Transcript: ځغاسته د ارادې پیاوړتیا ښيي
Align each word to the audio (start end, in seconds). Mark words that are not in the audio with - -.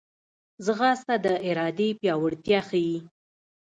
ځغاسته 0.65 1.15
د 1.25 1.27
ارادې 1.49 1.89
پیاوړتیا 1.99 2.59
ښيي 2.69 2.97